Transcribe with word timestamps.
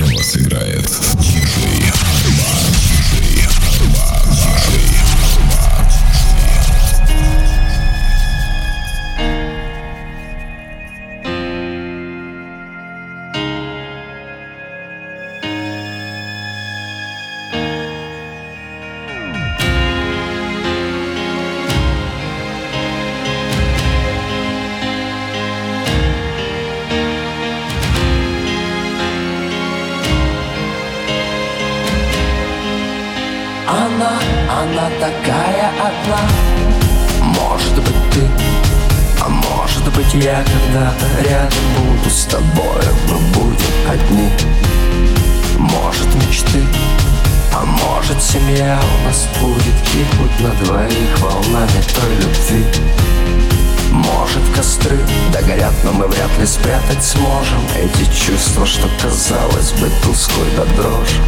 Для 0.00 0.04
вас 0.04 0.36
играет 0.36 0.90
Она, 34.51 34.89
такая 34.99 35.71
одна. 35.79 36.19
Может 37.21 37.73
быть 37.75 38.11
ты, 38.11 38.27
а 39.21 39.29
может 39.29 39.83
быть 39.93 40.13
я 40.13 40.43
когда-то 40.43 41.05
рядом 41.23 41.63
буду 41.77 42.09
с 42.09 42.25
тобой 42.25 42.83
Мы 43.07 43.17
будем 43.33 43.89
одни. 43.89 44.29
Может 45.57 46.13
мечты, 46.15 46.61
а 47.53 47.63
может 47.63 48.21
семья 48.21 48.77
у 48.81 49.07
нас 49.07 49.25
будет 49.39 49.75
Кипнуть 49.85 50.39
на 50.41 50.65
двоих 50.65 51.19
волнами 51.19 51.81
той 51.95 52.15
любви. 52.15 52.65
Может 53.89 54.43
костры 54.53 54.99
догорят, 55.31 55.73
но 55.85 55.93
мы 55.93 56.07
вряд 56.07 56.37
ли 56.39 56.45
спрятать 56.45 57.03
сможем 57.03 57.61
Эти 57.75 58.09
чувства, 58.13 58.65
что 58.65 58.89
казалось 59.01 59.71
бы 59.73 59.89
тусклой 60.03 60.49
до 60.57 60.65
дрожи 60.75 61.20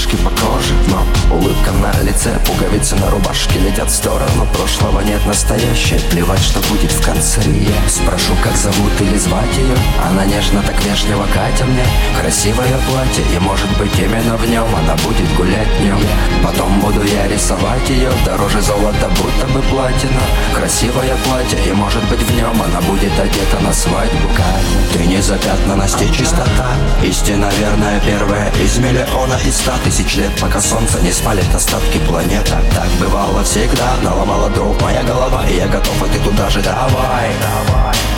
Мурашки 0.00 0.16
по 0.24 0.30
коже, 0.30 0.74
но 0.88 1.34
улыбка 1.34 1.72
на 1.72 1.92
лице 2.02 2.30
Пуговицы 2.46 2.96
на 2.96 3.10
рубашке 3.10 3.58
летят 3.58 3.90
в 3.90 3.94
сторону 3.94 4.46
Прошлого 4.54 5.00
нет 5.00 5.24
настоящее, 5.26 6.00
плевать, 6.10 6.40
что 6.40 6.60
будет 6.70 6.90
в 6.90 7.04
конце 7.04 7.42
Я 7.42 7.88
спрошу, 7.88 8.32
как 8.42 8.56
зовут 8.56 8.92
или 9.00 9.18
звать 9.18 9.56
ее 9.58 9.76
Она 10.08 10.24
нежно 10.24 10.62
так 10.62 10.82
вежливо 10.84 11.26
Катя 11.34 11.64
мне 11.66 11.84
Красивое 12.18 12.78
платье, 12.88 13.24
и 13.34 13.38
может 13.40 13.68
быть 13.76 13.92
именно 13.98 14.36
в 14.36 14.48
нем 14.48 14.68
Она 14.74 14.94
будет 14.96 15.34
гулять 15.36 15.68
днем 15.80 15.98
Потом 16.42 16.80
буду 16.80 17.02
я 17.04 17.28
рисовать 17.28 17.88
ее 17.90 18.10
Дороже 18.24 18.62
золота, 18.62 19.10
будто 19.18 19.46
бы 19.52 19.60
платина. 19.68 20.22
Красивое 20.54 21.16
платье, 21.26 21.58
и 21.66 21.72
может 21.72 22.02
быть 22.08 22.22
в 22.22 22.34
нем 22.34 22.62
Она 22.62 22.80
будет 22.82 23.12
одета 23.18 23.60
на 23.60 23.72
свадьбу. 23.72 24.28
Катя, 24.28 24.94
ты 24.94 25.04
не 25.04 25.20
запятнана, 25.20 25.86
сте 25.86 26.10
чистота 26.10 26.70
Истина 27.02 27.50
верная 27.58 28.00
первая 28.00 28.50
из 28.64 28.78
миллиона 28.78 29.38
и 29.44 29.50
ста 29.50 29.74
тысяч 29.90 30.16
лет 30.16 30.30
Пока 30.40 30.60
солнце 30.60 31.00
не 31.00 31.12
спалит 31.12 31.52
остатки 31.54 31.98
планеты 31.98 32.52
Так. 32.74 32.88
Бывало 33.00 33.42
всегда, 33.44 33.96
наломала 34.02 34.48
дров 34.50 34.80
моя 34.80 35.02
голова 35.02 35.44
И 35.48 35.56
я 35.56 35.66
готов, 35.66 36.06
и 36.06 36.10
ты 36.10 36.18
туда 36.20 36.48
же 36.48 36.60
давай 36.62 37.30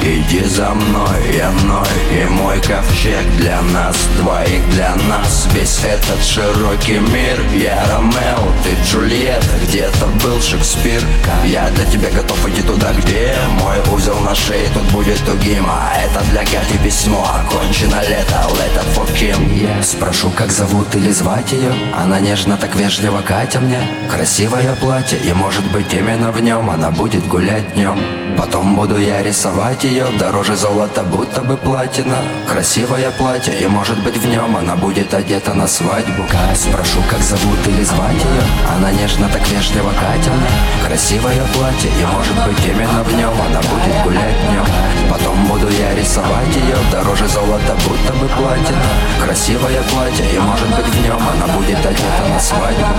Иди 0.02 0.42
за 0.44 0.70
мной, 0.70 1.36
я 1.36 1.50
мной 1.50 1.86
и 2.10 2.24
мой 2.24 2.60
ковчег 2.60 3.24
Для 3.38 3.62
нас 3.62 3.96
двоих, 4.18 4.68
для 4.70 4.94
нас 5.08 5.46
Весь 5.52 5.78
этот 5.84 6.24
широкий 6.24 6.98
мир. 6.98 7.40
Я 7.54 7.86
Ромео, 7.88 8.52
ты 8.64 8.70
Джульетта 8.84 9.46
Где-то 9.62 10.06
был 10.24 10.42
Шекспир. 10.42 11.00
Я 11.44 11.68
для 11.70 11.84
тебя 11.84 12.10
готов 12.10 12.48
идти 12.48 12.62
туда, 12.62 12.92
где 12.92 13.36
Мой 13.60 13.76
узел 13.94 14.18
на 14.20 14.34
шее 14.34 14.68
тут 14.74 14.82
будет 14.90 15.24
тугим 15.24 15.66
А 15.68 15.92
это 16.04 16.24
для 16.30 16.40
Кати 16.40 16.76
письмо. 16.82 17.24
Окончено 17.46 18.02
лето, 18.02 18.42
it 18.58 18.96
for 18.96 19.06
Kim 19.14 19.82
спрошу, 19.82 20.30
как 20.30 20.50
зовут 20.50 20.94
или 20.96 21.12
звать 21.12 21.52
Она 21.96 22.20
нежно 22.20 22.56
так 22.56 22.74
вежливо 22.74 23.20
Катя 23.22 23.60
мне 23.60 23.80
Красивое 24.10 24.74
платье 24.76 25.18
И 25.18 25.32
может 25.32 25.64
быть 25.72 25.92
именно 25.92 26.32
в 26.32 26.40
нем 26.40 26.68
Она 26.70 26.90
будет 26.90 27.26
гулять 27.26 27.74
днем 27.74 27.98
Потом 28.36 28.74
буду 28.74 28.98
я 28.98 29.22
рисовать 29.22 29.84
ее 29.84 30.06
Дороже 30.18 30.56
золота, 30.56 31.02
будто 31.02 31.42
бы 31.42 31.56
платина. 31.56 32.16
Красивое 32.50 33.10
платье 33.12 33.54
И 33.60 33.66
может 33.66 34.02
быть 34.02 34.16
в 34.16 34.26
нем 34.26 34.56
Она 34.56 34.76
будет 34.76 35.12
одета 35.14 35.54
на 35.54 35.66
свадьбу. 35.66 36.24
Кать, 36.30 36.58
спрошу, 36.58 36.98
как 37.10 37.20
зовут 37.20 37.58
или 37.66 37.84
звать 37.84 38.12
ее 38.12 38.42
Она 38.74 38.90
нежно 38.92 39.28
так 39.28 39.46
вежливо 39.48 39.90
Катя 39.90 40.30
мне 40.30 40.86
Красивое 40.86 41.42
платье 41.54 41.90
И 42.00 42.04
может 42.04 42.36
быть 42.46 42.64
именно 42.66 43.02
в 43.04 43.16
нем 43.16 43.32
Она 43.48 43.60
будет 43.60 44.02
гулять 44.04 44.36
днем 44.48 45.01
Потом 45.12 45.44
буду 45.44 45.68
я 45.68 45.94
рисовать 45.94 46.56
ее 46.56 46.74
Дороже 46.90 47.28
золота, 47.28 47.76
будто 47.86 48.14
бы 48.14 48.26
платина. 48.28 48.80
Красивое 49.22 49.82
платье 49.92 50.24
И 50.32 50.38
может 50.38 50.68
быть 50.68 50.86
в 50.86 51.04
нем 51.04 51.20
Она 51.28 51.54
будет 51.54 51.84
одета 51.84 52.28
на 52.30 52.40
свадьбу 52.40 52.91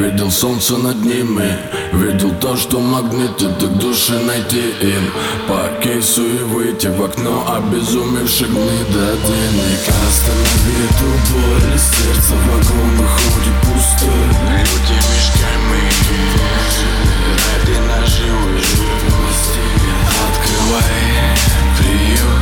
видел 0.00 0.30
солнце 0.30 0.76
над 0.76 1.04
ними 1.04 1.58
Видел 1.92 2.30
то, 2.40 2.56
что 2.56 2.80
магниты 2.80 3.48
так 3.58 3.76
души 3.78 4.18
найти 4.20 4.70
им. 4.80 5.12
По 5.48 5.82
кейсу 5.82 6.22
и 6.22 6.38
выйти 6.44 6.86
в 6.86 7.02
окно, 7.02 7.44
обезумевших 7.56 8.48
гнида 8.48 9.16
денег. 9.26 9.80
Останови 10.08 10.76
эту 10.86 11.10
боль, 11.32 11.78
сердце 11.78 12.34
вагон 12.46 12.90
выходит 12.96 13.56
пустой. 13.62 14.24
Люди 14.60 14.96
мешками, 15.10 15.82
ради 17.40 17.76
наживы 17.88 18.60
Открывай 20.28 21.00
приют, 21.78 22.39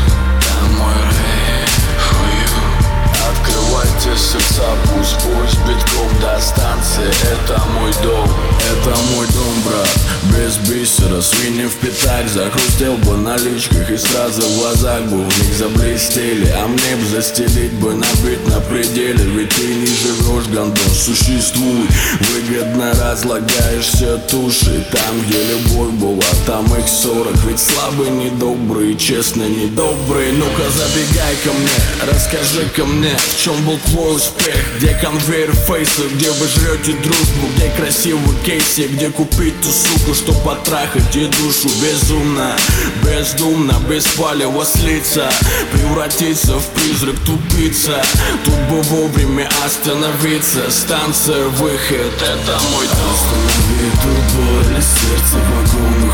Открывайте 4.08 4.16
сердца, 4.16 4.62
пусть 4.84 5.16
пусть 5.16 5.58
битком 5.66 6.20
до 6.20 6.40
станции. 6.40 7.08
Это 7.32 7.60
мой 7.78 7.92
дом, 8.02 8.28
это 8.70 8.98
мой 9.14 9.26
дом, 9.26 9.62
брат. 9.64 9.88
Без 10.34 10.56
бисера, 10.68 11.20
свиньи 11.20 11.66
в 11.66 11.74
пятак 11.76 12.28
Захрустел 12.28 12.96
бы 12.98 13.16
на 13.16 13.36
личках 13.36 13.90
и 13.90 13.96
сразу 13.96 14.42
в 14.42 14.58
глазах 14.58 15.02
бы 15.04 15.18
у 15.18 15.24
них 15.24 15.54
заблестели. 15.56 16.48
А 16.56 16.66
мне 16.66 16.96
б 16.96 17.04
застелить 17.10 17.72
бы 17.74 17.94
набить 17.94 18.46
на 18.48 18.60
пределе 18.60 19.24
Ведь 19.24 19.50
ты 19.50 19.62
не 19.62 19.86
живешь, 19.86 20.46
гандон, 20.48 20.90
существуй. 20.94 21.86
Выгодно 22.20 22.92
разлагаешься 22.92 24.18
туши 24.30 24.84
Там, 24.92 25.20
где 25.26 25.38
любовь 25.44 25.92
была, 25.94 26.28
там 26.46 26.66
их 26.76 26.88
сорок. 26.88 27.36
Ведь 27.46 27.60
слабый 27.60 28.10
недобрый, 28.10 28.96
честно 28.96 29.42
недобрый. 29.42 30.32
Ну-ка 30.32 30.64
забегай 30.70 31.36
ко 31.44 31.52
мне, 31.52 32.12
расскажи 32.12 32.68
ко 32.76 32.84
мне 32.84 33.16
В 33.16 33.42
чем 33.42 33.54
был 33.64 33.78
твой 33.86 33.97
успех, 33.98 34.56
где 34.76 34.94
конвейер 34.94 35.52
фейса? 35.54 36.02
Где 36.14 36.30
вы 36.32 36.46
жрете 36.48 36.92
дружбу, 37.02 37.48
где 37.56 37.70
красивый 37.70 38.36
кейси 38.44 38.88
Где 38.88 39.10
купить 39.10 39.60
ту 39.60 39.68
суку, 39.70 40.14
что 40.14 40.32
потрахать 40.32 41.14
и 41.16 41.26
душу? 41.26 41.68
Безумно, 41.82 42.56
бездумно, 43.04 43.74
без 43.88 44.06
палева 44.06 44.64
слиться. 44.64 45.30
Превратиться 45.72 46.58
в 46.58 46.66
призрак 46.68 47.16
тупица. 47.20 48.02
Тут 48.44 48.58
бы 48.70 48.82
вовремя 48.82 49.48
остановиться. 49.64 50.70
Станция 50.70 51.48
выход, 51.48 52.14
это 52.22 52.58
мой 52.72 52.86
дом. 52.86 53.08
Останови 53.14 53.88
эту 53.88 54.08
боль, 54.36 54.82
сердце 54.82 55.36
вагон 55.36 56.12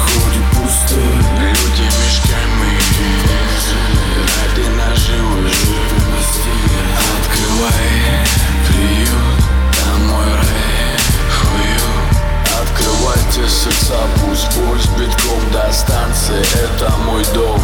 Открывайте 13.35 13.53
сердца, 13.53 13.95
пусть 14.21 14.47
пусть 14.55 14.91
битком 14.97 15.53
до 15.53 15.73
станции. 15.73 16.41
Это 16.63 16.89
мой 17.05 17.25
дом. 17.35 17.61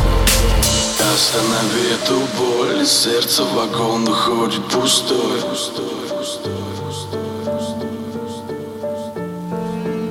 Останови 1.15 1.93
эту 1.95 2.19
боль, 2.37 2.85
сердце 2.85 3.45
в 3.45 3.55
вагон 3.55 4.09
уходит 4.09 4.65
пустой. 4.65 5.41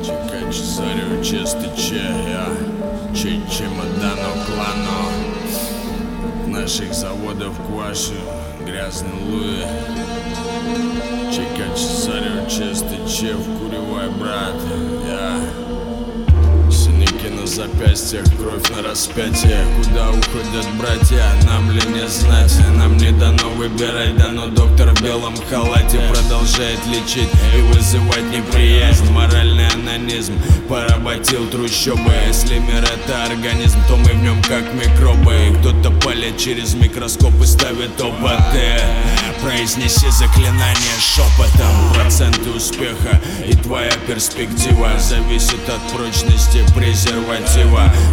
Чекай 0.01 0.51
цесарю 0.51 1.23
чистый 1.23 1.75
чай, 1.75 2.55
чей 3.13 3.43
чемодану 3.51 4.31
клану 4.45 5.11
Наших 6.47 6.93
заводов 6.93 7.55
квашу, 7.67 8.13
грязный 8.65 9.13
луи. 9.25 9.65
Чекай 11.31 11.69
цесарю 11.75 12.47
чистый 12.49 13.05
чай, 13.07 13.35
куревой 13.59 14.09
брат, 14.19 14.55
Синяки 17.29 17.41
на 17.41 17.47
запястьях, 17.47 18.23
кровь 18.37 18.69
на 18.69 18.89
распятие. 18.89 19.65
Куда 19.77 20.09
уходят 20.09 20.67
братья, 20.77 21.23
нам 21.45 21.71
ли 21.71 21.81
не 21.93 22.07
знать? 22.07 22.53
Нам 22.75 22.97
не 22.97 23.11
дано 23.11 23.49
выбирать, 23.55 24.17
дано 24.17 24.47
доктор 24.47 24.89
в 24.95 25.01
белом 25.01 25.35
халате. 25.49 25.99
Продолжает 26.09 26.79
лечить 26.87 27.29
и 27.55 27.61
вызывать 27.73 28.31
неприязнь. 28.31 29.09
Моральный 29.11 29.67
анонизм 29.67 30.33
поработил 30.67 31.47
трущобы. 31.47 32.11
Если 32.27 32.59
мир 32.59 32.83
это 32.83 33.25
организм, 33.25 33.79
то 33.87 33.95
мы 33.95 34.11
в 34.11 34.21
нем 34.21 34.41
как 34.43 34.73
микробы. 34.73 35.57
Кто-то 35.59 35.91
палит 36.05 36.37
через 36.37 36.75
микроскоп 36.75 37.33
и 37.41 37.45
ставит 37.45 37.99
опыты. 37.99 38.81
Произнеси 39.41 40.09
заклинание 40.09 40.99
шепотом. 40.99 41.93
Проценты 41.93 42.49
успеха 42.49 43.21
и 43.45 43.53
твоя 43.53 43.91
перспектива 44.07 44.89
Зависит 44.99 45.69
от 45.69 45.81
прочности 45.93 46.63
презерватива 46.75 47.18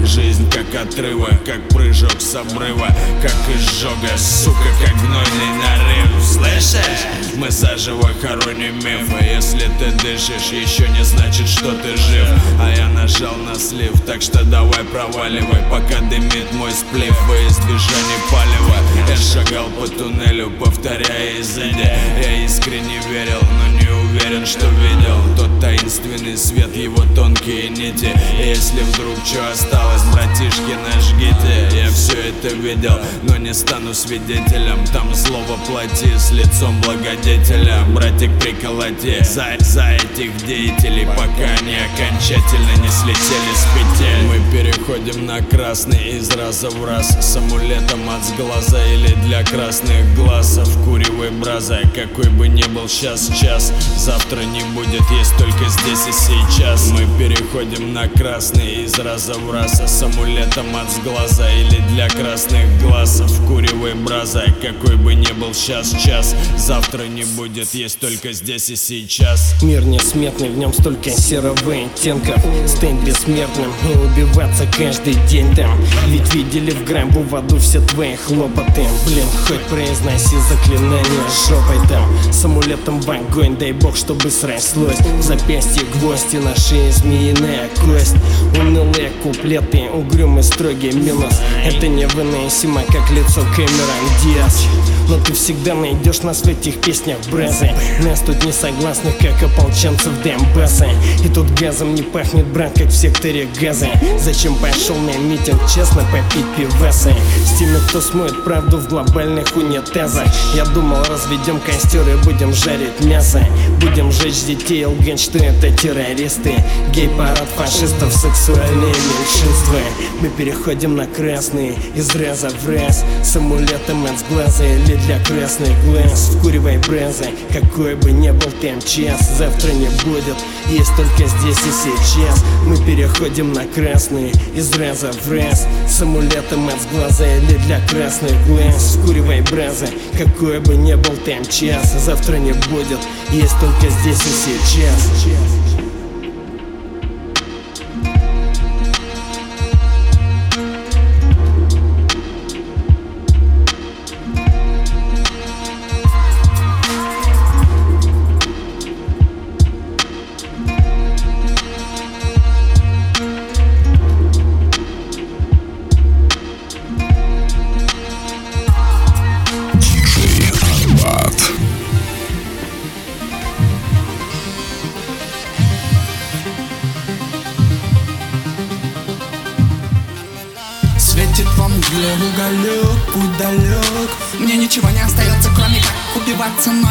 Жизнь 0.07 0.49
как 0.51 0.67
отрывок, 0.81 1.45
как 1.45 1.69
прыжок 1.69 2.21
с 2.21 2.35
обрыва 2.35 2.89
Как 3.21 3.35
изжога, 3.55 4.17
сука, 4.17 4.69
как 4.81 4.97
гнойный 4.97 5.53
нарыв. 5.63 6.25
Слышишь? 6.25 7.07
Мы 7.37 7.51
заживо 7.51 8.11
хороним 8.23 8.77
мифы. 8.77 9.25
Если 9.25 9.69
ты 9.79 9.91
дышишь, 10.03 10.53
еще 10.53 10.89
не 10.89 11.05
значит, 11.05 11.49
что 11.49 11.73
ты 11.73 11.97
жив. 11.97 12.29
А 12.61 12.71
я 12.71 12.89
нажал 12.89 13.37
на 13.37 13.57
слив, 13.57 13.93
так 14.07 14.23
что 14.23 14.45
давай 14.45 14.85
проваливай 14.85 15.63
Пока 15.71 16.01
дымит 16.09 16.53
мой 16.53 16.71
сплив. 16.73 17.15
Во 17.29 17.37
избежание 17.49 18.19
палева 18.31 18.77
Я 19.09 19.17
шагал 19.17 19.67
по 19.71 19.87
туннелю, 19.87 20.51
повторяя 20.51 21.41
изыди 21.41 21.91
Я 22.23 22.45
искренне 22.45 23.01
верил, 23.11 23.41
но 23.43 23.81
не 23.81 23.86
уверен, 24.17 24.47
что 24.47 24.67
видел 24.67 25.17
Тот 25.37 25.61
таинственный 25.61 26.37
свет, 26.37 26.75
его 26.75 27.03
тонкие 27.15 27.69
нити. 27.69 28.13
Если 28.39 28.81
вдруг 28.81 29.17
что 29.25 29.51
осталось, 29.51 30.03
братишки, 30.13 30.77
нажгите. 30.85 31.77
Я 31.77 31.91
все 31.91 32.31
это 32.31 32.55
видел, 32.55 32.99
но 33.23 33.37
не 33.37 33.53
стану 33.53 33.95
свидетелем. 33.95 34.85
Там 34.93 35.15
зло 35.15 35.39
воплоти 35.49 36.17
с 36.17 36.31
лицом 36.31 36.81
благодетеля. 36.83 37.85
Братик, 37.95 38.31
приколоти. 38.41 39.23
За, 39.23 39.47
за 39.61 39.91
этих 39.91 40.37
деятелей 40.47 41.07
Пока 41.17 41.51
они 41.61 41.77
окончательно 41.77 42.83
не 42.83 42.89
слетели 42.89 43.53
с 43.55 43.67
петель 43.75 44.23
Мы 44.29 44.53
переходим 44.53 45.27
на 45.27 45.43
красный 45.43 46.17
из 46.17 46.31
раза 46.31 46.71
в 46.71 46.85
раз. 46.85 47.17
С 47.21 47.37
амулетом 47.37 48.09
от 48.11 48.25
сглаза 48.25 48.85
или 48.87 49.15
для 49.27 49.45
красных 49.45 50.15
глаз. 50.15 50.59
Вкуривай 50.59 51.31
браза, 51.31 51.81
какой 51.95 52.31
бы 52.31 52.49
ни 52.49 52.65
был 52.65 52.89
сейчас 52.89 53.29
час 53.41 53.73
Завтра 54.07 54.43
не 54.43 54.61
будет, 54.73 55.03
есть 55.11 55.37
только 55.37 55.69
здесь 55.69 56.07
и 56.07 56.13
сейчас. 56.13 56.93
Мы 56.93 57.09
переходим 57.19 57.93
на 57.93 58.07
красный 58.07 58.85
из 58.85 58.97
раза 59.01 59.35
в 59.35 59.51
раз 59.51 59.81
С 59.81 60.01
амулетом 60.01 60.77
от 60.77 60.93
сглаза 60.93 61.51
или 61.51 61.81
для 61.89 62.09
красных 62.09 62.81
глаз 62.81 63.21
Вкуривай 63.27 63.95
браза, 63.95 64.45
какой 64.63 64.95
бы 64.95 65.17
ни 65.17 65.33
был 65.33 65.53
сейчас 65.53 65.91
час. 65.91 66.37
Завтра 66.57 67.03
не 67.09 67.25
будет, 67.25 67.75
есть 67.75 67.99
только 67.99 68.33
здесь 68.33 68.71
и 68.71 68.77
сейчас. 68.77 69.61
Мир 69.61 69.85
несметный, 69.85 70.51
в 70.51 70.57
нем 70.57 70.73
столько 70.73 71.11
серого 71.11 71.57
оттенков 71.75 72.41
Стань 72.69 73.05
бессмертным 73.05 73.73
и 73.93 73.99
убиваться 73.99 74.69
каждый 74.79 75.15
день 75.29 75.53
там. 75.57 75.77
Ведь 76.07 76.33
видели 76.33 76.71
в 76.71 76.85
грамбу 76.85 77.23
в 77.23 77.35
аду 77.35 77.59
все 77.59 77.81
твои 77.81 78.15
хлопоты. 78.15 78.87
Блин, 79.07 79.27
хоть 79.49 79.63
произноси 79.63 80.37
заклинание 80.49 81.25
жопой 81.49 81.89
там. 81.89 82.09
С 82.33 82.45
амулетом 82.45 83.01
в 83.01 83.11
огонь, 83.11 83.57
дай 83.57 83.73
бог, 83.73 83.96
чтобы 83.97 84.31
срослось 84.31 84.99
В 85.19 85.23
запястье 85.23 85.83
гвоздь 85.95 86.35
и 86.35 86.39
на 86.39 86.55
шее 86.55 86.93
змеиная 86.93 87.69
кость. 87.81 88.17
Унылые 88.59 89.11
куплеты, 89.23 89.89
угрюмый 89.91 90.43
строгий 90.43 90.93
минус 90.93 91.41
Это 91.65 91.89
невыносимо, 91.89 92.83
как 92.83 93.11
лицо 93.11 93.41
Кэмерон 93.57 94.07
Диас 94.23 94.67
но 95.09 95.19
ты 95.19 95.33
всегда 95.33 95.75
найдешь 95.75 96.23
нас 96.23 96.43
в 96.43 96.47
этих 96.47 96.81
песнях 96.81 97.19
бразы 97.31 97.71
Нас 98.03 98.21
тут 98.21 98.45
не 98.45 98.53
согласных, 98.53 99.17
как 99.19 99.43
ополченцев 99.43 100.13
Донбасса 100.23 100.89
И 101.25 101.29
тут 101.29 101.51
газом 101.59 101.95
не 101.95 102.03
пахнет, 102.03 102.47
брат, 102.47 102.73
как 102.77 102.89
в 102.89 102.97
секторе 102.97 103.49
газа. 103.61 103.89
Зачем 104.19 104.55
пошел 104.57 104.97
на 104.97 105.17
митинг, 105.19 105.61
честно 105.73 106.03
попить 106.13 106.47
пиваса 106.57 107.11
С? 107.45 107.59
Теми, 107.59 107.79
кто 107.89 108.01
смоет 108.01 108.45
правду 108.45 108.79
в 108.79 108.89
глобальных 108.89 109.57
унитазах. 109.57 110.27
Я 110.55 110.65
думал, 110.65 110.99
разведем 111.05 111.61
костер 111.61 112.03
и 112.09 112.17
будем 112.25 112.53
жарить 112.53 113.01
мясо. 113.01 113.43
Будем 113.81 114.11
жечь 114.13 114.45
детей, 114.45 114.85
лгать, 114.85 115.21
что 115.21 115.39
это 115.39 115.71
террористы. 115.71 116.55
Гей-парад 116.93 117.49
фашистов, 117.57 118.13
сексуальные 118.13 118.95
меньшинства. 118.95 119.79
Мы 120.21 120.29
переходим 120.29 120.97
на 120.97 121.07
красный, 121.07 121.77
из 121.95 122.15
раза 122.15 122.51
в 122.51 122.69
раз. 122.69 123.05
С 123.23 123.37
амулетом 123.37 124.05
от 124.05 124.19
сглаза 124.19 124.65
или 124.65 124.96
для 125.07 125.19
красных 125.21 125.71
глаз 125.85 126.31
Вкуривай 126.35 126.79
брезы, 126.79 127.27
какой 127.53 127.95
бы 127.97 128.13
ни 128.13 128.31
был 128.31 128.51
там 128.61 128.81
час 128.81 129.37
Завтра 129.39 129.71
не 129.73 129.89
будет, 130.05 130.37
есть 130.69 130.95
только 130.97 131.27
здесь 131.27 131.59
и 131.59 131.71
сейчас. 131.71 132.45
Мы 132.65 132.77
переходим 132.79 133.53
на 133.53 133.65
красный, 133.67 134.33
из 134.55 134.73
раза 134.77 135.13
в 135.13 135.33
раз. 135.33 135.67
С 135.89 136.03
амулетом 136.03 136.69
от 136.69 136.81
сглаза 136.81 137.27
или 137.27 137.57
для 137.67 137.81
красных 137.87 138.33
глаз. 138.47 138.97
Вкуривай 138.97 139.43
брезы, 139.43 139.89
какой 140.17 140.61
бы 140.61 140.75
ни 140.77 140.95
был 140.95 141.17
там 141.25 141.45
час 141.45 141.95
Завтра 142.05 142.37
не 142.37 142.53
будет, 142.53 143.01
есть 143.31 143.59
только 143.61 143.91
здесь 143.91 144.21
и 144.21 144.61
сейчас 144.65 145.66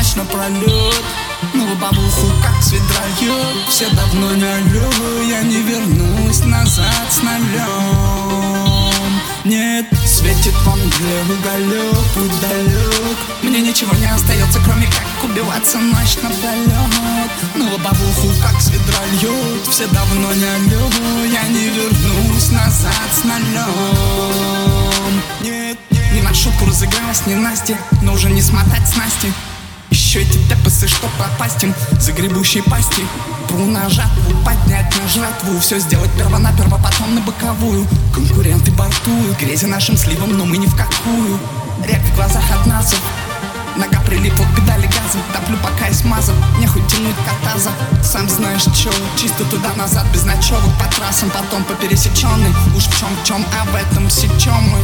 ночь 0.06 0.16
напролет 0.16 1.04
Ну 1.54 1.76
бабуху 1.76 2.28
как 2.44 2.62
с 2.62 2.72
ведра 2.72 3.06
льет 3.20 3.70
Все 3.70 3.90
давно 3.90 4.34
не 4.36 4.44
алё, 4.44 4.90
я 5.28 5.42
не 5.42 5.62
вернусь 5.62 6.40
назад 6.46 7.08
с 7.10 7.22
нулем 7.22 8.92
Нет, 9.46 9.86
светит 10.06 10.56
вам 10.66 10.80
для 10.80 11.22
уголек, 11.36 11.98
путь 12.14 12.32
Мне 13.42 13.62
ничего 13.62 13.96
не 13.98 14.12
остается, 14.12 14.60
кроме 14.66 14.86
как 14.88 15.24
убиваться 15.24 15.78
ночь 15.78 16.18
напролет 16.22 17.32
Ну 17.56 17.78
бабуху 17.78 18.30
как 18.42 18.62
с 18.62 18.70
ведра 18.70 19.06
льет 19.22 19.68
Все 19.70 19.88
давно 19.88 20.34
не 20.34 20.46
алё, 20.46 20.90
я 21.32 21.44
не 21.48 21.70
вернусь 21.70 22.52
назад 22.52 23.10
с 23.12 23.24
нулем 23.24 23.62
Нет, 25.42 25.78
не 26.14 26.22
на 26.22 26.34
шутку 26.34 26.66
разыгралась 26.66 27.26
не 27.26 27.36
Настя 27.36 27.78
Но 28.02 28.14
уже 28.14 28.30
не 28.30 28.42
смотать 28.42 28.88
снасти 28.88 29.34
еще 30.16 30.22
эти 30.22 30.38
тепасы, 30.48 30.88
что 30.88 31.08
попасть 31.18 31.64
им. 31.64 31.74
Загребущие 32.00 32.64
пасти. 32.64 33.04
Пру 33.48 33.66
на 33.66 33.90
жатву, 33.90 34.36
поднять 34.44 34.94
на 34.96 35.08
жратву 35.08 35.60
Все 35.60 35.78
сделать 35.80 36.12
первонаперво, 36.18 36.78
потом 36.78 37.16
на 37.16 37.22
боковую. 37.22 37.86
Конкуренты 38.14 38.72
бортуют, 38.72 39.38
грези 39.40 39.66
нашим 39.66 39.98
сливом 39.98 40.38
Но 40.38 40.46
мы 40.46 40.58
ни 40.58 40.66
в 40.66 40.76
какую. 40.76 41.40
Рек 41.86 42.02
в 42.02 42.16
глазах 42.16 42.44
от 42.52 42.66
насов 42.66 43.00
Нога 43.76 44.00
прилипла 44.02 44.44
к 44.46 44.56
педали 44.56 44.88
газа. 44.88 45.20
Топлю 45.34 45.58
пока 45.58 45.88
и 45.88 45.94
смазан, 45.94 46.36
нехуй 46.60 46.82
тянуть 46.88 47.16
катаза. 47.26 47.72
Сам 48.04 48.30
знаешь 48.30 48.64
чё, 48.64 48.92
чисто 49.18 49.44
туда-назад 49.46 50.06
Без 50.14 50.24
ночевок 50.24 50.72
по 50.80 50.86
трассам, 50.96 51.30
потом 51.30 51.64
по 51.66 51.74
пересеченной 51.74 52.52
Уж 52.76 52.86
в 52.86 53.00
чем 53.00 53.10
в 53.22 53.28
чем, 53.28 53.46
а 53.60 53.66
в 53.70 53.76
этом 53.76 54.10
сечем 54.10 54.64
мы 54.72 54.80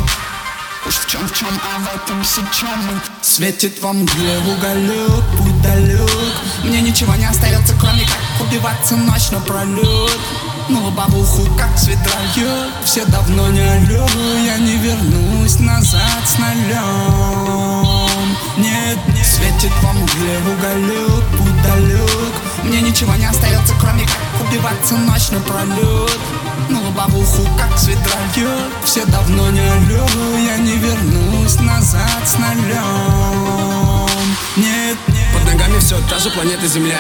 Уж 0.88 0.96
в 0.96 1.08
чем 1.08 1.28
в 1.28 1.34
чем, 1.34 1.48
а 1.50 1.80
в 1.80 1.96
этом 1.96 2.24
сечем 2.24 3.02
Светит 3.22 3.82
вам 3.84 4.04
где 4.04 4.38
уголек, 4.40 5.24
путь 5.38 5.62
далек 5.62 6.34
Мне 6.64 6.82
ничего 6.82 7.14
не 7.16 7.26
остается, 7.26 7.76
кроме 7.80 8.02
как 8.02 8.48
убиваться 8.48 8.96
ночь 8.96 9.30
напролет 9.30 10.20
Ну 10.70 10.90
бабуху 10.92 11.46
как 11.56 11.78
с 11.78 11.88
ведра 11.88 12.20
Все 12.84 13.06
давно 13.06 13.48
не 13.50 13.62
алё, 13.62 14.08
я 14.44 14.58
не 14.58 14.78
вернусь 14.78 15.60
назад 15.60 16.24
с 16.26 16.40
нулем 16.40 17.98
Нет, 18.58 18.98
нет, 19.08 19.26
светит 19.26 19.74
вам 19.84 20.04
где 20.06 20.40
уголек, 20.40 21.24
путь 21.38 21.62
далек 21.62 22.34
Мне 22.64 22.82
ничего 22.82 23.16
не 23.16 23.26
остается, 23.26 23.74
кроме 23.80 24.06
как 24.06 24.48
убиваться 24.48 24.96
ночь 24.96 25.30
напролет 25.32 26.20
На 26.70 26.82
лобовуху, 26.82 27.48
как 27.58 27.78
свет 27.78 27.98
льет 28.36 28.72
Все 28.84 29.06
давно 29.06 29.50
не 29.50 29.60
алё, 29.60 30.06
я 30.46 30.58
не 30.58 30.78
вернусь 30.78 31.60
назад 31.60 32.22
с 32.26 32.36
нулем 32.36 34.08
Нет, 34.58 34.98
нет. 35.08 35.34
Под 35.34 35.46
ногами 35.46 35.80
все 35.80 35.98
та 36.10 36.20
же 36.20 36.30
планета 36.30 36.68
Земля. 36.68 37.00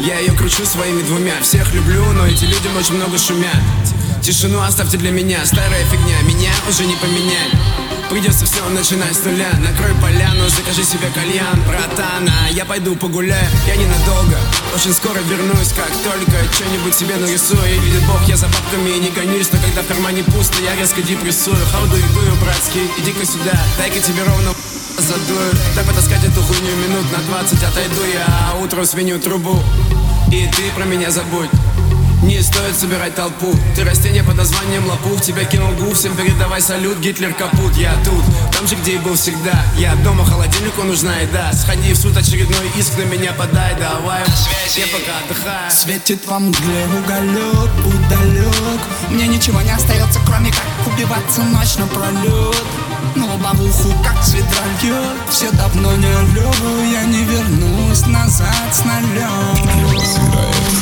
Я 0.00 0.18
ее 0.18 0.32
кручу 0.32 0.64
своими 0.66 1.02
двумя. 1.02 1.34
Всех 1.40 1.72
люблю, 1.72 2.04
но 2.12 2.26
эти 2.26 2.44
люди 2.44 2.68
очень 2.76 2.96
много 2.96 3.18
шумят. 3.18 3.56
Тишину 4.22 4.60
оставьте 4.60 4.96
для 4.98 5.10
меня, 5.10 5.44
старая 5.46 5.84
фигня. 5.86 6.20
Меня 6.22 6.50
уже 6.68 6.84
не 6.84 6.96
поменять 6.96 7.52
Придется 8.10 8.46
все 8.46 8.64
начинать 8.68 9.14
с 9.16 9.24
нуля. 9.24 9.50
Накрой 9.58 9.94
поляну, 10.00 10.48
закажи 10.48 10.84
себе 10.84 11.08
кальян 11.12 11.60
Братана, 11.66 12.32
я 12.52 12.64
пойду 12.64 12.94
погуляю 12.94 13.48
Я 13.66 13.76
ненадолго, 13.76 14.38
очень 14.74 14.92
скоро 14.92 15.18
вернусь 15.18 15.72
Как 15.72 15.90
только 16.04 16.54
что-нибудь 16.54 16.94
себе 16.94 17.16
нарисую. 17.16 17.66
И 17.66 17.78
видит 17.80 18.06
Бог, 18.06 18.22
я 18.28 18.36
за 18.36 18.46
бабками 18.46 18.90
не 18.98 19.10
гонюсь 19.10 19.50
Но 19.52 19.58
когда 19.58 19.82
в 19.82 19.86
кармане 19.86 20.22
пусто, 20.22 20.62
я 20.62 20.76
резко 20.76 21.02
депрессую. 21.02 21.58
Хауду 21.72 21.96
и 21.96 22.02
дую, 22.14 22.36
братский, 22.36 22.88
иди-ка 22.98 23.26
сюда 23.26 23.58
Дай-ка 23.76 23.98
тебе 23.98 24.22
ровно 24.22 24.54
задую 24.98 25.52
Дай 25.74 25.84
потаскать 25.84 26.24
эту 26.24 26.42
хуйню 26.42 26.76
минут 26.76 27.10
на 27.12 27.18
20 27.18 27.62
Отойду 27.64 28.04
я, 28.14 28.26
а 28.52 28.58
утром 28.58 28.86
свинью 28.86 29.18
трубу. 29.18 29.60
И 30.30 30.48
ты 30.56 30.70
про 30.76 30.84
меня 30.84 31.10
забудь 31.10 31.50
не 32.22 32.42
стоит 32.42 32.76
собирать 32.76 33.14
толпу. 33.14 33.54
Ты 33.74 33.84
растение 33.84 34.22
под 34.22 34.36
названием 34.36 34.86
лопух 34.86 35.20
Тебя 35.20 35.44
кинул 35.44 35.72
гуф, 35.72 35.96
всем 35.96 36.16
передавай 36.16 36.60
салют 36.60 36.98
Гитлер 36.98 37.34
капут, 37.34 37.76
я 37.76 37.94
тут, 38.04 38.24
там 38.52 38.66
же, 38.66 38.74
где 38.76 38.94
и 38.94 38.98
был 38.98 39.14
всегда. 39.14 39.64
Я 39.76 39.94
дома, 39.96 40.24
холодильнику 40.24 40.82
нужна 40.82 41.16
еда. 41.16 41.52
Сходи 41.52 41.92
в 41.92 41.96
суд, 41.96 42.16
очередной 42.16 42.70
иск 42.76 42.96
на 42.98 43.02
меня 43.02 43.32
подай. 43.32 43.74
Давай, 43.78 44.22
я 44.76 44.86
пока 44.86 45.18
отдыхаю. 45.24 45.70
Светит 45.70 46.26
во 46.26 46.38
мгле 46.38 46.86
уголек, 46.98 47.70
удалек. 47.84 48.80
Мне 49.10 49.26
ничего 49.28 49.60
не 49.62 49.70
остается, 49.70 50.20
кроме 50.26 50.50
как 50.50 50.86
убиваться 50.86 51.42
ночь 51.42 51.76
напролет 51.76 52.56
На 53.14 53.26
лобовуху, 53.26 53.92
как 54.02 54.22
свет 54.22 54.44
льет 54.82 54.96
Все 55.30 55.50
давно 55.52 55.94
не 55.96 56.06
алё, 56.06 56.52
я 56.92 57.04
не 57.04 57.24
вернусь 57.24 58.06
назад 58.06 58.54
с 58.72 58.84
нулем 58.84 60.75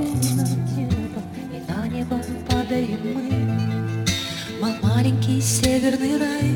и 0.00 1.60
на 1.70 1.86
небо 1.88 2.20
падаем 2.48 3.00
мы. 3.14 3.28
Мой 4.60 4.74
маленький 4.82 5.40
северный 5.40 6.18
рай, 6.18 6.54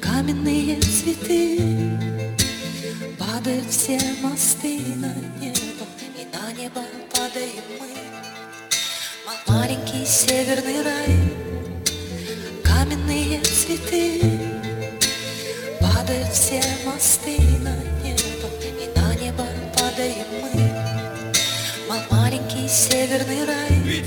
каменные 0.00 0.80
цветы. 0.80 1.58
Падают 3.18 3.68
все 3.70 3.98
мосты 4.22 4.80
на 4.96 5.12
небо, 5.40 5.86
и 6.16 6.24
на 6.34 6.52
небо 6.52 6.82
падаем 7.12 7.64
мы. 7.78 7.88
Мой 9.26 9.38
маленький 9.46 10.04
северный 10.06 10.82
рай, 10.82 11.16
каменные 12.64 13.40
цветы. 13.42 14.20
Падают 15.80 16.32
все 16.32 16.62
мосты 16.84 17.38
на 17.60 17.74
небо, 17.74 17.89
северный 22.80 23.44
рай, 23.44 24.02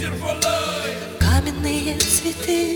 каменные 1.19 1.95
цветы. 1.99 2.75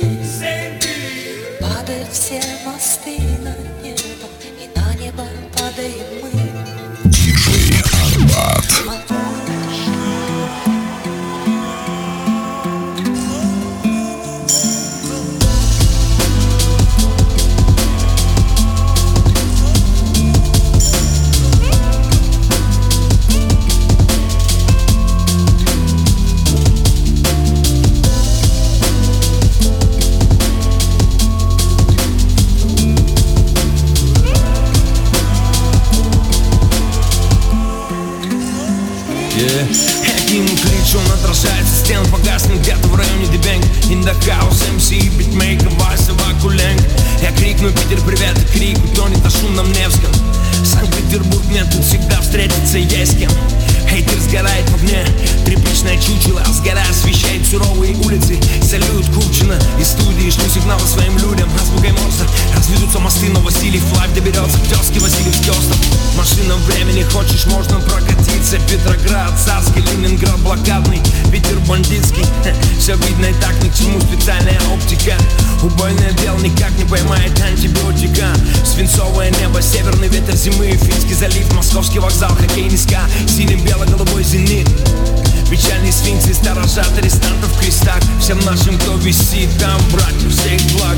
Падают 1.60 2.10
все 2.12 2.40
мосты 2.66 3.18
на 3.42 3.56
небо, 3.82 4.28
и 4.62 4.78
на 4.78 4.94
небо 4.94 5.26
падаем 5.54 6.06
мы. 6.22 7.10
Диджей 7.10 7.82
Арбат. 7.82 9.47
House, 44.26 44.64
MC, 44.76 45.10
битмейкер, 45.18 45.70
Вася, 45.70 46.14
Вакуленг 46.14 46.82
Я 47.22 47.32
крикну 47.32 47.72
Питер, 47.72 48.00
привет, 48.02 48.38
и 48.38 48.58
крик 48.58 48.78
утонет 48.84 49.24
на 49.24 49.30
шумном 49.30 49.72
Невском. 49.72 50.12
Санкт-Петербург, 50.64 51.44
мне 51.46 51.64
тут 51.66 51.84
всегда 51.84 52.22
встретиться 52.22 52.78
есть 52.78 53.18
кем. 53.20 53.32
Хейтер 53.90 54.20
сгорает 54.20 54.70
в 54.70 54.76
огне, 54.76 55.06
тряпичное 55.46 55.98
чучело 55.98 56.44
Сгорая 56.52 56.90
освещает 56.90 57.46
суровые 57.46 57.96
улицы. 57.96 58.38
Салют 58.62 59.06
Кучина 59.14 59.58
из 59.80 59.90
студии 59.90 60.30
Шлю 60.30 60.50
сигналы 60.50 60.86
своим 60.86 61.18
людям. 61.20 61.50
Азбукой 61.56 61.92
Морзе 61.92 62.26
Разведутся 62.56 63.00
мосты, 63.00 63.30
но 63.30 63.40
Василий 63.40 63.80
вплавь 63.80 64.14
доберется 64.14 64.58
К 64.60 64.68
тезке 64.68 65.00
Васильевский 65.00 65.52
остров 65.52 65.78
Машина 66.18 66.56
времени 66.68 67.04
хочешь, 67.04 67.46
можно 67.46 67.80
прокатиться 68.48 68.60
Петроград, 68.68 69.34
Царский, 69.38 69.82
Ленинград, 69.82 70.40
блокадный 70.40 71.02
Питер 71.32 71.60
бандитский. 71.68 72.26
Все 72.80 72.96
видно 72.96 73.26
и 73.26 73.34
так 73.34 73.62
ни 73.64 73.70
к 73.70 73.76
чему 73.76 74.00
специальная 74.00 74.60
оптика. 74.74 75.16
Убойное 75.62 76.12
дело 76.14 76.38
никак 76.40 76.72
не 76.78 76.86
поймает 76.86 77.40
антибиотика. 77.42 78.28
Свинцовое 78.64 79.32
небо, 79.32 79.62
северный 79.62 80.08
ветер 80.08 80.36
зимы 80.36 80.72
Финский 80.72 81.14
залив, 81.14 81.54
московский 81.54 82.00
вокзал, 82.00 82.32
хоккейный 82.36 82.78
ска 82.78 83.02
Синим 83.28 83.64
бело-голубой 83.64 84.24
зенит. 84.24 84.68
Печальный 85.50 85.92
сфинкс 85.92 86.28
и 86.28 86.34
сторожат 86.34 86.98
арестантов 86.98 87.52
в 87.52 87.60
крестах. 87.60 88.00
Всем 88.20 88.40
нашим, 88.46 88.78
кто 88.80 88.96
висит 88.98 89.50
там, 89.60 89.80
братьев, 89.92 90.32
всех 90.32 90.62
благ 90.74 90.98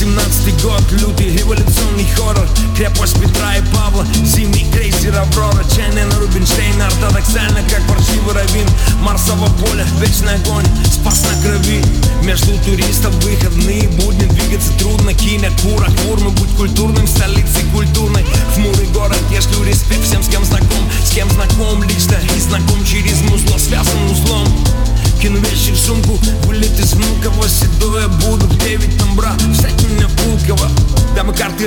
Семнадцатый 0.00 0.54
год, 0.62 0.80
лютый 0.92 1.28
революционный 1.36 2.06
хоррор. 2.16 2.48
Крепость 2.74 3.20
Петра 3.20 3.58
и 3.58 3.62
Павла, 3.74 4.06
зимний 4.24 4.66
крейсер 4.72 5.14
Аврора 5.14 5.62
Чайная 5.76 6.08
Чайнен 6.08 6.18
Рубинштейн, 6.18 6.80
ортодоксально, 6.80 7.60
как 7.68 7.86
паршивый 7.86 8.34
равин 8.34 8.66
Марсово 9.02 9.44
поле, 9.58 9.84
вечный 10.00 10.36
огонь, 10.36 10.64
спас 10.90 11.22
на 11.28 11.42
крови. 11.42 11.84
Между 12.22 12.56
туристов 12.64 13.12
выходные 13.22 13.88
будни 13.88 14.24
двигаться 14.24 14.72
трудно. 14.78 15.12
Киня, 15.12 15.50
кура, 15.60 15.90
курмы, 16.06 16.30
будь 16.30 16.56
культурным, 16.56 17.06
столицей 17.06 17.64
культурной. 17.70 18.24
Хмурый 18.54 18.86
город, 18.94 19.20
я 19.30 19.42
шлю 19.42 19.62
респект 19.64 20.02
всем, 20.02 20.22
с 20.22 20.28
кем 20.28 20.42
знаком. 20.46 20.90
С 21.04 21.10
кем 21.10 21.28
знаком 21.28 21.82
лично 21.82 22.16
и 22.34 22.40
знаком 22.40 22.82
через 22.86 23.20
музло, 23.20 23.58
связан 23.58 24.10
узлом. 24.10 24.48
Кину 25.20 25.38
вещи 25.40 25.72
в 25.72 25.78
сумку, 25.78 26.18
вылет 26.46 26.80
из 26.80 26.94
внука, 26.94 27.28
8 27.28 27.59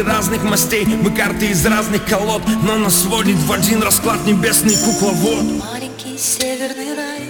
разных 0.05 0.43
мастей, 0.43 0.85
мы 0.85 1.11
карты 1.11 1.47
из 1.47 1.65
разных 1.65 2.05
колод 2.05 2.43
Но 2.63 2.77
нас 2.77 3.01
сводит 3.01 3.37
в 3.37 3.51
один 3.51 3.81
расклад 3.81 4.25
небесный 4.25 4.75
кукловод 4.75 5.43
Маленький 5.71 6.17
северный 6.17 6.95
рай, 6.95 7.21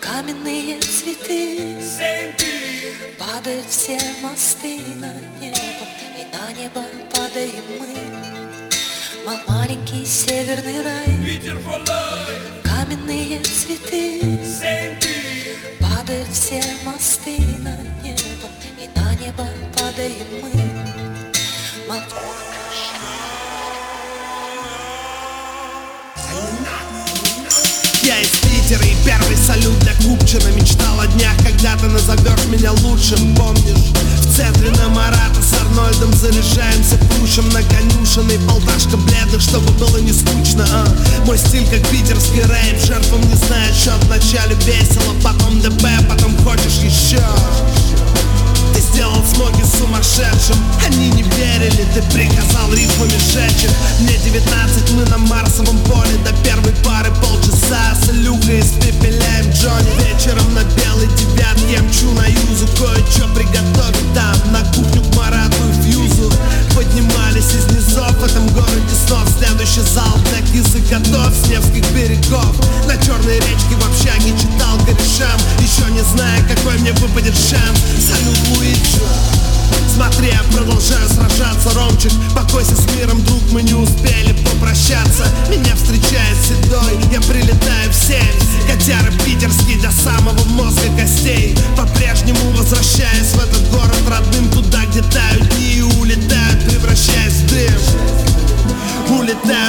каменные 0.00 0.78
цветы. 0.80 1.78
Падают 3.18 3.66
все 3.68 3.98
мосты 4.22 4.80
на 4.96 5.12
небо, 5.40 5.86
и 6.18 6.24
на 6.34 6.52
небо 6.52 6.82
падаем 7.14 7.64
мы. 7.78 7.88
Мой 9.24 9.38
маленький 9.46 10.04
северный 10.04 10.82
рай, 10.82 11.40
каменные 12.62 13.40
цветы. 13.40 14.20
Падают 15.80 16.28
все 16.32 16.62
мосты 16.84 17.38
на 17.60 17.76
небо, 18.02 18.48
и 18.78 18.98
на 18.98 19.14
небо 19.14 19.46
падаем 19.74 20.26
мы. 20.42 20.67
Я 28.02 28.20
из 28.20 28.28
Питера 28.28 28.84
и 28.84 28.94
первый 29.04 29.36
салют 29.36 29.78
для 29.80 29.94
Купчина. 29.94 30.48
Мечтал 30.54 31.00
о 31.00 31.06
днях, 31.06 31.36
когда 31.38 31.76
ты 31.76 31.86
назовешь 31.86 32.44
меня 32.46 32.72
лучшим 32.72 33.34
Помнишь, 33.34 33.92
в 34.20 34.36
центре 34.36 34.70
на 34.70 34.88
Марата 34.88 35.42
с 35.42 35.52
Арнольдом 35.54 36.12
Заряжаемся, 36.14 36.98
пушим 37.18 37.48
на 37.50 37.62
конюшенный 37.62 38.38
Полташка 38.48 38.96
бледных, 38.96 39.40
чтобы 39.40 39.70
было 39.72 39.98
не 39.98 40.12
скучно 40.12 40.64
а? 40.72 40.86
Мой 41.26 41.36
стиль 41.36 41.66
как 41.68 41.86
питерский 41.88 42.42
рэп 42.42 42.80
Жертвам 42.80 43.20
не 43.28 43.34
знает 43.34 43.74
счет, 43.74 43.98
вначале 44.04 44.54
весело 44.66 45.14
Потом 45.22 45.60
ДП, 45.60 45.84
потом 46.08 46.36
хочешь 46.44 46.78
еще 46.82 47.22
Ты 48.74 48.80
сделал 48.80 49.24
смоги 49.26 49.64
сумасшедшим 49.64 50.56
Они 50.86 51.07
ты 51.94 52.02
приказал 52.12 52.72
рифмами 52.72 53.16
сжечь 53.18 53.64
их. 53.64 53.70
Мне 54.00 54.16
19, 54.18 54.90
мы 54.92 55.04
на 55.06 55.18
Марсовом 55.18 55.78
поле. 55.84 56.16
До 56.24 56.32
первой 56.44 56.72
пары 56.84 57.10
полчаса 57.22 57.94
С 57.94 58.10
Илюхой 58.10 58.60
испепеляем 58.60 59.50
Джонни. 59.50 59.88
Вечером 60.04 60.54
на 60.54 60.64
белой 60.64 61.08
девятке 61.16 61.80
мчу 61.80 62.12
на 62.12 62.26
юзу. 62.26 62.66
Кое-что 62.76 63.28
приготовить 63.34 64.14
там 64.14 64.52
На 64.52 64.60
кухню 64.72 65.02
к 65.02 65.14
Марату 65.16 65.56
и 65.68 65.82
фьюзу. 65.82 66.32
Поднимались 66.74 67.52
из 67.54 67.66
низов 67.72 68.16
в 68.18 68.24
этом 68.24 68.46
городе 68.48 68.94
снов. 69.06 69.28
Следующий 69.38 69.82
зал 69.82 70.18
для 70.30 70.40
кизы 70.42 70.80
готов 70.90 71.32
с 71.34 71.48
Невских 71.48 71.90
берегов. 71.92 72.54
На 72.86 72.96
черной 72.96 73.36
речке 73.36 73.74
в 73.74 73.86
общаге 73.86 74.32
читал 74.38 74.78
корешам 74.84 75.38
Еще 75.60 75.90
не 75.92 76.02
зная, 76.02 76.42
какой 76.48 76.78
мне 76.78 76.92
выпадет 76.92 77.34
шанс. 77.34 77.78
Салют, 77.98 78.58
Луиджи 78.58 78.98
Смотри, 79.08 79.47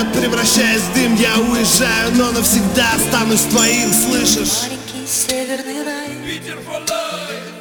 превращаясь 0.05 0.81
в 0.81 0.93
дым 0.93 1.15
Я 1.15 1.35
уезжаю, 1.37 2.11
но 2.15 2.31
навсегда 2.31 2.93
останусь 2.95 3.41
твоим, 3.43 3.91
слышишь? 3.91 4.63
Маленький 4.63 5.07
северный 5.07 5.83
рай. 5.83 6.09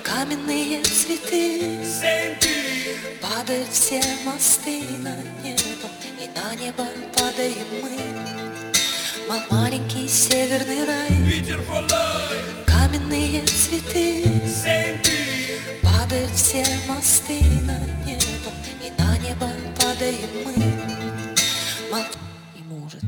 Каменные 0.03 0.83
цветы. 0.83 1.79
Падают 3.21 3.69
все 3.73 4.03
мосты 4.25 4.83
на 4.99 5.15
небо 5.43 5.89
И 6.21 6.29
на 6.39 6.55
небо 6.55 6.87
падаем 7.17 7.67
мы. 7.83 7.99
Ма- 9.29 9.45
Маленький 9.51 10.09
северный 10.09 10.85
рай. 10.85 11.55
Каменные 12.67 13.43
цветы. 13.47 14.25
Падают 15.83 16.31
все 16.35 16.65
мосты 16.87 17.41
на 17.63 17.79
небо 18.07 18.51
И 18.83 18.91
на 19.01 19.17
небо 19.19 19.51
падаем 19.81 20.31
мы 20.45 20.79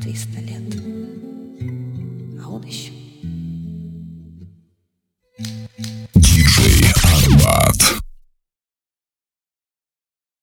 300 0.01 0.41
лет. 0.41 0.63
А 2.43 2.49
он 2.49 2.63
еще. 2.65 2.93
Диджей 6.15 6.93
Арбат. 7.03 8.00